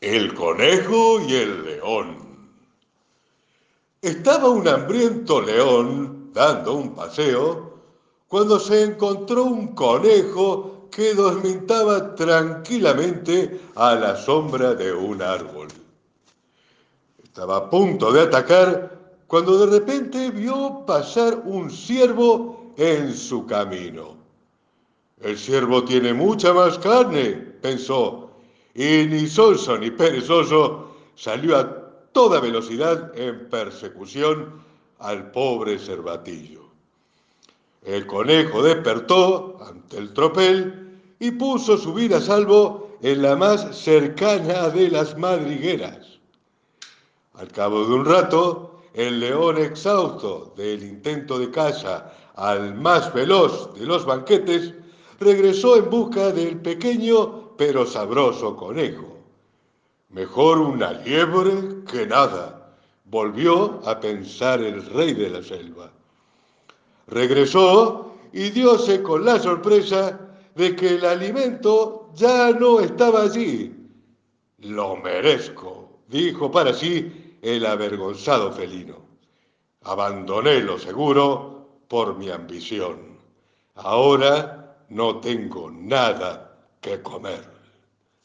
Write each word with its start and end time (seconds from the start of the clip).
El 0.00 0.34
conejo 0.34 1.20
y 1.20 1.34
el 1.34 1.64
león. 1.64 2.18
Estaba 4.02 4.50
un 4.50 4.68
hambriento 4.68 5.40
león 5.40 6.30
dando 6.34 6.74
un 6.74 6.94
paseo 6.94 7.80
cuando 8.28 8.60
se 8.60 8.82
encontró 8.82 9.44
un 9.44 9.74
conejo 9.74 10.88
que 10.90 11.14
dormitaba 11.14 12.14
tranquilamente 12.14 13.60
a 13.74 13.94
la 13.94 14.16
sombra 14.16 14.74
de 14.74 14.92
un 14.92 15.22
árbol. 15.22 15.68
Estaba 17.22 17.56
a 17.56 17.70
punto 17.70 18.12
de 18.12 18.22
atacar 18.22 18.98
cuando 19.26 19.66
de 19.66 19.78
repente 19.78 20.30
vio 20.30 20.84
pasar 20.86 21.42
un 21.44 21.70
ciervo 21.70 22.74
en 22.76 23.14
su 23.14 23.46
camino. 23.46 24.16
El 25.20 25.38
ciervo 25.38 25.84
tiene 25.84 26.12
mucha 26.12 26.52
más 26.52 26.78
carne, 26.78 27.32
pensó, 27.62 28.25
y 28.76 29.06
ni 29.06 29.26
sonso 29.26 29.78
ni 29.78 29.90
perezoso 29.90 30.96
salió 31.14 31.56
a 31.56 32.12
toda 32.12 32.40
velocidad 32.40 33.10
en 33.18 33.48
persecución 33.48 34.62
al 34.98 35.30
pobre 35.30 35.78
cervatillo. 35.78 36.66
El 37.82 38.06
conejo 38.06 38.62
despertó 38.62 39.58
ante 39.66 39.96
el 39.96 40.12
tropel 40.12 40.98
y 41.18 41.30
puso 41.30 41.78
su 41.78 41.94
vida 41.94 42.18
a 42.18 42.20
salvo 42.20 42.98
en 43.00 43.22
la 43.22 43.34
más 43.34 43.74
cercana 43.74 44.68
de 44.68 44.90
las 44.90 45.16
madrigueras. 45.16 46.18
Al 47.34 47.48
cabo 47.48 47.86
de 47.86 47.94
un 47.94 48.04
rato, 48.04 48.82
el 48.92 49.20
león 49.20 49.56
exhausto 49.56 50.52
del 50.54 50.82
intento 50.82 51.38
de 51.38 51.50
caza 51.50 52.12
al 52.34 52.74
más 52.74 53.12
veloz 53.14 53.74
de 53.78 53.86
los 53.86 54.04
banquetes, 54.04 54.74
regresó 55.18 55.76
en 55.76 55.88
busca 55.88 56.30
del 56.30 56.60
pequeño 56.60 57.45
pero 57.56 57.86
sabroso 57.86 58.56
conejo. 58.56 59.16
Mejor 60.10 60.58
una 60.58 60.92
liebre 60.92 61.84
que 61.90 62.06
nada, 62.06 62.72
volvió 63.04 63.80
a 63.84 63.98
pensar 64.00 64.60
el 64.62 64.84
rey 64.86 65.14
de 65.14 65.30
la 65.30 65.42
selva. 65.42 65.90
Regresó 67.08 68.14
y 68.32 68.50
diose 68.50 69.02
con 69.02 69.24
la 69.24 69.38
sorpresa 69.38 70.18
de 70.54 70.74
que 70.74 70.96
el 70.96 71.04
alimento 71.04 72.10
ya 72.14 72.50
no 72.50 72.80
estaba 72.80 73.22
allí. 73.22 73.72
Lo 74.58 74.96
merezco, 74.96 76.00
dijo 76.08 76.50
para 76.50 76.72
sí 76.72 77.38
el 77.42 77.66
avergonzado 77.66 78.52
felino. 78.52 78.96
Abandoné 79.82 80.60
lo 80.60 80.78
seguro 80.78 81.68
por 81.88 82.16
mi 82.16 82.30
ambición. 82.30 83.18
Ahora 83.74 84.84
no 84.88 85.20
tengo 85.20 85.70
nada 85.70 86.55
que 86.86 87.02
comer. 87.02 87.55